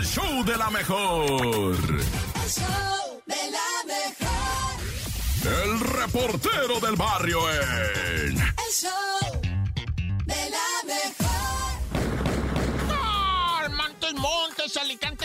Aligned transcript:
El 0.00 0.06
show 0.06 0.42
de 0.44 0.56
la 0.56 0.70
mejor. 0.70 1.76
El 1.76 2.50
show 2.50 3.22
de 3.26 3.50
la 3.50 3.84
mejor. 3.84 4.80
El 5.44 5.78
reportero 5.78 6.80
del 6.80 6.96
barrio 6.96 7.40
en. 7.50 8.38
El 8.38 8.72
show 8.72 9.42
de 10.24 10.50
la 10.56 10.68
mejor. 10.86 11.20
Montes, 13.76 14.14
montes, 14.14 14.72
pintos, 14.72 14.78
pájaros, 14.78 15.19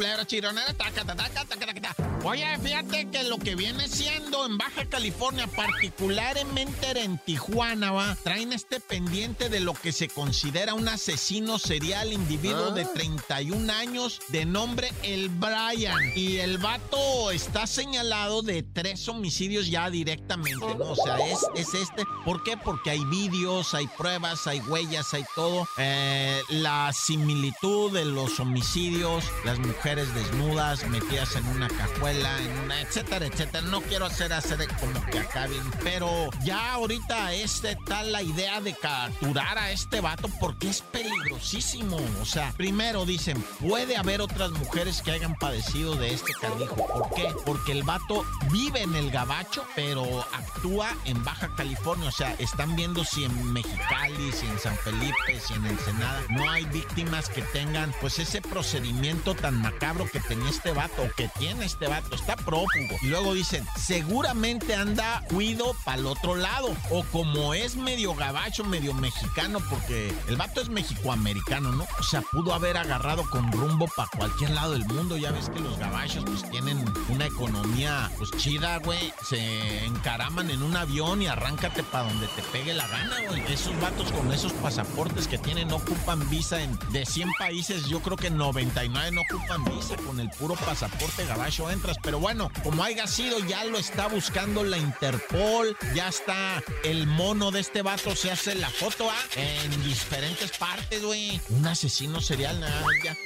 cantantes, 0.00 0.26
culebras, 0.26 0.26
chironeras, 0.26 0.76
taca, 0.76 1.04
taca, 1.04 1.28
taca, 1.28 1.56
taca, 1.56 1.74
taca. 1.74 2.10
Oye, 2.24 2.46
fíjate 2.62 3.08
que 3.10 3.22
lo 3.24 3.38
que 3.38 3.54
viene 3.54 3.88
siendo 3.88 4.46
en 4.46 4.58
Baja 4.58 4.84
California, 4.86 5.46
particularmente 5.46 7.02
en 7.02 7.18
Tijuana, 7.18 7.92
va, 7.92 8.16
traen 8.22 8.52
este 8.52 8.80
pendiente 8.80 9.48
de 9.48 9.60
lo 9.60 9.72
que 9.74 9.92
se 9.92 10.08
considera 10.08 10.74
un 10.74 10.88
asesino 10.88 11.58
serial, 11.58 12.12
individuo 12.12 12.72
de 12.72 12.84
31 12.84 13.72
años, 13.72 14.20
de 14.28 14.44
nombre 14.44 14.92
El 15.02 15.28
Brian. 15.30 15.96
Y 16.14 16.38
el 16.38 16.58
vato 16.58 17.30
está 17.30 17.66
señalado 17.66 18.42
de 18.42 18.62
tres 18.62 19.08
homicidios 19.08 19.68
ya 19.68 19.88
directamente, 19.90 20.74
¿no? 20.78 20.90
O 20.90 20.96
sea, 20.96 21.16
es, 21.18 21.40
es 21.54 21.74
este. 21.74 22.04
¿Por 22.24 22.42
qué? 22.42 22.56
Porque 22.56 22.90
hay 22.90 23.04
vídeos, 23.06 23.74
hay 23.74 23.86
pruebas, 23.86 24.46
hay 24.46 24.60
huellas, 24.60 25.14
hay 25.14 25.24
todo. 25.34 25.66
Eh, 25.78 26.42
la 26.50 26.92
similitud 26.92 27.92
de 27.92 28.04
los 28.04 28.38
homicidios, 28.40 29.24
las 29.44 29.58
mujeres 29.58 29.89
desnudas 29.96 30.86
metidas 30.88 31.34
en 31.36 31.46
una 31.48 31.68
cajuela, 31.68 32.38
en 32.42 32.58
una, 32.60 32.80
etcétera, 32.80 33.26
etcétera. 33.26 33.66
No 33.66 33.80
quiero 33.82 34.06
hacer 34.06 34.32
hacer 34.32 34.68
como 34.78 35.04
que 35.06 35.18
acaben, 35.18 35.62
pero 35.82 36.30
ya 36.44 36.72
ahorita 36.72 37.32
este 37.32 37.76
tal 37.86 38.12
la 38.12 38.22
idea 38.22 38.60
de 38.60 38.74
capturar 38.74 39.58
a 39.58 39.72
este 39.72 40.00
vato 40.00 40.28
porque 40.40 40.68
es 40.68 40.82
peligrosísimo. 40.82 41.98
O 42.20 42.24
sea, 42.24 42.52
primero 42.56 43.04
dicen, 43.04 43.42
puede 43.60 43.96
haber 43.96 44.20
otras 44.20 44.50
mujeres 44.52 45.02
que 45.02 45.10
hayan 45.10 45.34
padecido 45.36 45.96
de 45.96 46.14
este 46.14 46.32
canijo. 46.40 46.76
¿Por 46.76 47.10
qué? 47.14 47.34
Porque 47.44 47.72
el 47.72 47.82
vato 47.82 48.24
vive 48.52 48.82
en 48.82 48.94
el 48.94 49.10
gabacho, 49.10 49.64
pero 49.74 50.04
actúa 50.32 50.96
en 51.04 51.22
Baja 51.24 51.54
California. 51.56 52.08
O 52.08 52.12
sea, 52.12 52.34
están 52.38 52.76
viendo 52.76 53.04
si 53.04 53.24
en 53.24 53.52
Mexicali, 53.52 54.32
si 54.32 54.46
en 54.46 54.58
San 54.58 54.76
Felipe, 54.78 55.40
si 55.44 55.54
en 55.54 55.66
Ensenada 55.66 56.22
no 56.28 56.48
hay 56.48 56.64
víctimas 56.66 57.28
que 57.28 57.42
tengan 57.42 57.92
pues 58.00 58.18
ese 58.18 58.40
procedimiento 58.40 59.34
tan 59.34 59.60
macabro 59.70 60.06
que 60.10 60.20
tenía 60.20 60.50
este 60.50 60.72
vato 60.72 61.08
que 61.16 61.28
tiene 61.38 61.64
este 61.64 61.86
vato. 61.86 62.14
Está 62.14 62.36
prófugo. 62.36 62.96
Y 63.02 63.06
luego 63.06 63.34
dicen, 63.34 63.66
seguramente 63.76 64.74
anda 64.74 65.22
cuido 65.28 65.74
para 65.84 65.98
el 65.98 66.06
otro 66.06 66.34
lado. 66.34 66.74
O 66.90 67.04
como 67.04 67.54
es 67.54 67.76
medio 67.76 68.14
gabacho, 68.14 68.64
medio 68.64 68.92
mexicano, 68.94 69.60
porque 69.68 70.12
el 70.28 70.36
vato 70.36 70.60
es 70.60 70.68
mexicoamericano, 70.68 71.72
¿no? 71.72 71.86
O 71.98 72.02
sea, 72.02 72.22
pudo 72.22 72.54
haber 72.54 72.76
agarrado 72.76 73.28
con 73.30 73.50
rumbo 73.52 73.88
para 73.96 74.08
cualquier 74.16 74.50
lado 74.50 74.72
del 74.72 74.84
mundo. 74.86 75.16
Ya 75.16 75.30
ves 75.30 75.48
que 75.50 75.60
los 75.60 75.78
gabachos 75.78 76.24
pues 76.24 76.48
tienen 76.50 76.84
una 77.08 77.26
economía 77.26 78.10
pues 78.18 78.30
chida, 78.36 78.78
güey. 78.78 79.12
Se 79.24 79.84
encaraman 79.84 80.50
en 80.50 80.62
un 80.62 80.76
avión 80.76 81.22
y 81.22 81.26
arráncate 81.26 81.82
para 81.82 82.04
donde 82.04 82.26
te 82.28 82.42
pegue 82.42 82.74
la 82.74 82.86
gana, 82.88 83.16
güey. 83.28 83.40
Esos 83.52 83.78
vatos 83.80 84.10
con 84.12 84.32
esos 84.32 84.52
pasaportes 84.54 85.28
que 85.28 85.38
tienen 85.38 85.68
no 85.68 85.76
ocupan 85.76 86.28
visa 86.30 86.62
en 86.62 86.78
de 86.90 87.04
100 87.06 87.32
países, 87.38 87.86
yo 87.86 88.00
creo 88.00 88.16
que 88.16 88.30
99 88.30 89.10
no 89.12 89.20
ocupan 89.22 89.59
visa. 89.64 89.96
Con 89.96 90.20
el 90.20 90.30
puro 90.30 90.54
pasaporte 90.54 91.26
gabacho 91.26 91.70
entras. 91.70 91.96
Pero 92.02 92.18
bueno, 92.18 92.50
como 92.62 92.82
haya 92.82 93.06
sido, 93.06 93.38
ya 93.40 93.64
lo 93.64 93.78
está 93.78 94.08
buscando 94.08 94.64
la 94.64 94.78
Interpol. 94.78 95.76
Ya 95.94 96.08
está 96.08 96.62
el 96.84 97.06
mono 97.06 97.50
de 97.50 97.60
este 97.60 97.82
vato, 97.82 98.14
se 98.16 98.30
hace 98.30 98.54
la 98.54 98.70
foto, 98.70 99.10
¿ah? 99.10 99.22
En 99.36 99.82
diferentes 99.82 100.56
partes, 100.56 101.02
güey. 101.02 101.40
Un 101.50 101.66
asesino 101.66 102.20
serial, 102.20 102.60
nada, 102.60 102.84
ya. 103.04 103.16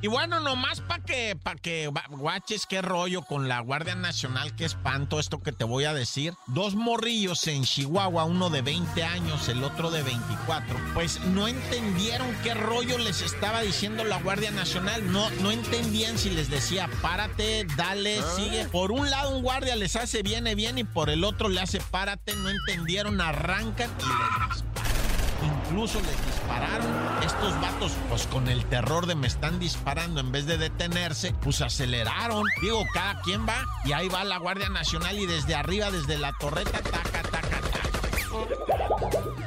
Y 0.00 0.06
bueno, 0.06 0.40
nomás 0.40 0.80
para 0.80 0.93
que, 1.04 1.36
pa 1.40 1.54
que 1.54 1.90
guaches 2.10 2.66
qué 2.66 2.82
rollo 2.82 3.22
con 3.22 3.48
la 3.48 3.60
Guardia 3.60 3.94
Nacional, 3.94 4.54
qué 4.56 4.64
espanto 4.64 5.20
esto 5.20 5.40
que 5.40 5.52
te 5.52 5.64
voy 5.64 5.84
a 5.84 5.94
decir. 5.94 6.34
Dos 6.46 6.74
morrillos 6.74 7.46
en 7.46 7.64
Chihuahua, 7.64 8.24
uno 8.24 8.50
de 8.50 8.62
20 8.62 9.02
años, 9.02 9.48
el 9.48 9.62
otro 9.62 9.90
de 9.90 10.02
24, 10.02 10.76
pues 10.94 11.20
no 11.26 11.48
entendieron 11.48 12.34
qué 12.42 12.54
rollo 12.54 12.98
les 12.98 13.22
estaba 13.22 13.62
diciendo 13.62 14.04
la 14.04 14.20
Guardia 14.20 14.50
Nacional. 14.50 15.12
No, 15.12 15.30
no 15.42 15.50
entendían 15.50 16.18
si 16.18 16.30
les 16.30 16.50
decía, 16.50 16.88
párate, 17.02 17.66
dale, 17.76 18.20
sigue. 18.36 18.66
Por 18.66 18.92
un 18.92 19.10
lado 19.10 19.36
un 19.36 19.42
guardia 19.42 19.76
les 19.76 19.96
hace 19.96 20.22
viene 20.22 20.54
bien 20.54 20.78
y 20.78 20.84
por 20.84 21.10
el 21.10 21.24
otro 21.24 21.48
le 21.48 21.60
hace 21.60 21.80
párate, 21.80 22.34
no 22.36 22.48
entendieron, 22.48 23.20
arrancan 23.20 23.90
y 23.90 24.02
les 24.02 24.48
disparan. 24.48 24.73
Incluso 25.44 26.00
les 26.00 26.26
dispararon. 26.26 26.86
Estos 27.22 27.60
vatos, 27.60 27.92
pues 28.08 28.26
con 28.26 28.48
el 28.48 28.64
terror 28.66 29.06
de 29.06 29.14
me 29.14 29.26
están 29.26 29.58
disparando, 29.58 30.20
en 30.20 30.32
vez 30.32 30.46
de 30.46 30.58
detenerse, 30.58 31.34
pues 31.42 31.60
aceleraron. 31.60 32.44
Digo, 32.60 32.84
cada 32.92 33.20
quien 33.22 33.46
va 33.46 33.64
y 33.84 33.92
ahí 33.92 34.08
va 34.08 34.24
la 34.24 34.38
Guardia 34.38 34.68
Nacional 34.68 35.18
y 35.18 35.26
desde 35.26 35.54
arriba, 35.54 35.90
desde 35.90 36.18
la 36.18 36.32
torreta, 36.34 36.78
taca, 36.80 37.22
taca, 37.22 37.60
taca. 37.60 37.84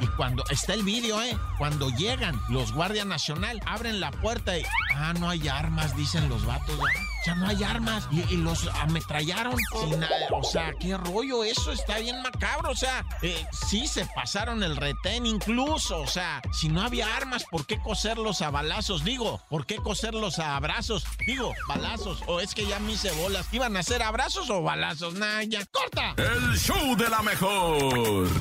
Y 0.00 0.06
cuando 0.08 0.44
está 0.50 0.74
el 0.74 0.82
vídeo, 0.82 1.20
¿eh? 1.22 1.36
Cuando 1.58 1.90
llegan 1.90 2.40
los 2.48 2.72
Guardia 2.72 3.04
Nacional, 3.04 3.60
abren 3.66 4.00
la 4.00 4.10
puerta 4.10 4.58
y. 4.58 4.64
Ah, 4.94 5.12
no 5.18 5.28
hay 5.28 5.48
armas, 5.48 5.96
dicen 5.96 6.28
los 6.28 6.44
vatos. 6.44 6.76
¿verdad? 6.76 7.17
Ya 7.26 7.34
no 7.34 7.46
hay 7.46 7.62
armas. 7.62 8.08
Y, 8.10 8.20
y 8.32 8.36
los 8.36 8.68
ametrallaron 8.68 9.56
sin 9.80 10.00
nada. 10.00 10.14
O 10.32 10.44
sea, 10.44 10.72
qué 10.78 10.96
rollo 10.96 11.44
eso. 11.44 11.72
Está 11.72 11.98
bien 11.98 12.20
macabro. 12.22 12.70
O 12.70 12.76
sea, 12.76 13.04
eh, 13.22 13.46
sí 13.68 13.86
se 13.86 14.06
pasaron 14.06 14.62
el 14.62 14.76
retén 14.76 15.26
incluso. 15.26 16.00
O 16.00 16.06
sea, 16.06 16.40
si 16.52 16.68
no 16.68 16.82
había 16.82 17.14
armas, 17.16 17.44
¿por 17.50 17.66
qué 17.66 17.78
coserlos 17.80 18.42
a 18.42 18.50
balazos? 18.50 19.04
Digo, 19.04 19.40
¿por 19.48 19.66
qué 19.66 19.76
coserlos 19.76 20.38
a 20.38 20.56
abrazos? 20.56 21.04
Digo, 21.26 21.52
balazos. 21.68 22.22
O 22.26 22.40
es 22.40 22.54
que 22.54 22.66
ya 22.66 22.78
me 22.80 22.92
hice 22.92 23.10
bolas. 23.12 23.46
¿Iban 23.52 23.76
a 23.76 23.82
ser 23.82 24.02
abrazos 24.02 24.50
o 24.50 24.62
balazos? 24.62 25.14
Nah, 25.14 25.42
ya. 25.42 25.64
¡Corta! 25.66 26.14
El 26.16 26.58
show 26.58 26.96
de 26.96 27.08
la 27.08 27.22
mejor. 27.22 28.38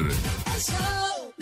El 0.55 0.61
show 0.61 1.33